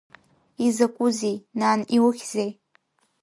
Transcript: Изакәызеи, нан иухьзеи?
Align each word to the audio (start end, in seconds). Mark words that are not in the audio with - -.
Изакәызеи, 0.65 1.37
нан 1.59 1.79
иухьзеи? 1.95 2.51